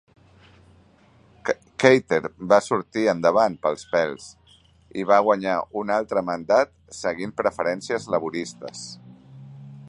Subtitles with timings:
[1.83, 2.19] Katter
[2.53, 4.25] va sortir endavant pels pèls
[5.03, 8.85] i va guanyar un altre mandat seguint preferències laboristes.